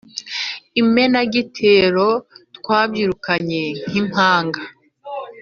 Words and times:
Imenagitero 0.81 2.07
twabyirukanye 2.57 3.61
nk’impanga 3.89 4.61